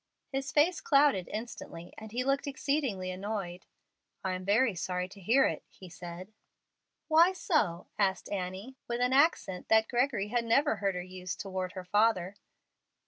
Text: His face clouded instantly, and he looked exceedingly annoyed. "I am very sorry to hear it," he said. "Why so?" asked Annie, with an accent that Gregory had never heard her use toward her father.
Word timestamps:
His 0.31 0.51
face 0.51 0.81
clouded 0.81 1.29
instantly, 1.31 1.93
and 1.95 2.11
he 2.11 2.23
looked 2.23 2.47
exceedingly 2.47 3.11
annoyed. 3.11 3.67
"I 4.23 4.31
am 4.33 4.43
very 4.43 4.73
sorry 4.73 5.07
to 5.07 5.21
hear 5.21 5.45
it," 5.45 5.61
he 5.69 5.89
said. 5.89 6.33
"Why 7.07 7.33
so?" 7.33 7.85
asked 7.99 8.27
Annie, 8.31 8.77
with 8.87 8.99
an 8.99 9.13
accent 9.13 9.67
that 9.69 9.87
Gregory 9.87 10.29
had 10.29 10.43
never 10.43 10.77
heard 10.77 10.95
her 10.95 11.03
use 11.03 11.35
toward 11.35 11.73
her 11.73 11.85
father. 11.85 12.35